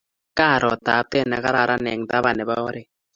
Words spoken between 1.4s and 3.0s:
kararan eng' tapan nebo oret